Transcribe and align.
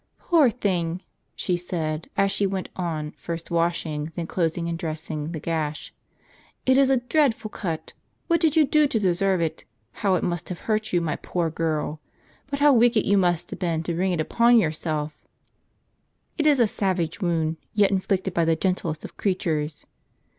"Poor 0.17 0.49
thing!" 0.49 1.03
she 1.35 1.55
said, 1.55 2.09
as 2.17 2.31
she 2.31 2.47
went 2.47 2.69
on 2.75 3.11
first 3.17 3.51
washing, 3.51 4.11
then 4.15 4.25
closing 4.25 4.67
and 4.67 4.75
dressing, 4.79 5.31
the 5.31 5.39
gash;" 5.39 5.93
it 6.65 6.75
is 6.75 6.89
a 6.89 6.97
dreadful 6.97 7.51
cut! 7.51 7.93
What 8.25 8.41
did 8.41 8.55
you 8.55 8.65
do 8.65 8.87
to 8.87 8.99
deserve 8.99 9.41
it? 9.41 9.63
How 10.01 10.15
it 10.15 10.23
must 10.23 10.49
have 10.49 10.61
hurt 10.61 10.91
you, 10.91 11.01
my 11.01 11.17
poor 11.17 11.51
girl! 11.51 12.01
But 12.49 12.57
how 12.57 12.73
wicked 12.73 13.05
you 13.05 13.19
must 13.19 13.51
have 13.51 13.59
been 13.59 13.83
to 13.83 13.93
bring 13.93 14.11
it 14.11 14.19
upon 14.19 14.57
yourself! 14.57 15.13
It 16.35 16.47
is 16.47 16.59
a 16.59 16.65
savage 16.65 17.21
wound, 17.21 17.57
yet 17.75 17.91
inflicted 17.91 18.33
by 18.33 18.45
the 18.45 18.55
gentlest 18.55 19.05
of 19.05 19.17
creatures 19.17 19.85